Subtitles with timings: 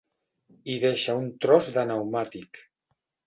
[0.69, 2.63] Hi deixa un tros de pneumàtic.